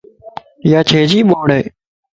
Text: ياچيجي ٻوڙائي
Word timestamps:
ياچيجي 0.71 1.21
ٻوڙائي 1.29 1.63